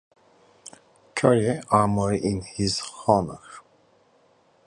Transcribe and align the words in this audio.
Currie 1.13 1.61
Armoury 1.69 2.17
in 2.23 2.41
his 2.41 2.81
honour. 3.07 3.37